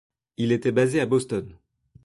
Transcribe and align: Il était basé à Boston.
Il 0.37 0.51
était 0.51 0.71
basé 0.71 0.99
à 0.99 1.05
Boston. 1.05 1.55